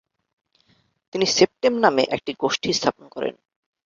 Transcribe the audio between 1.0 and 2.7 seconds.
তিনি "সেপটেম" নামে একটি গোষ্ঠী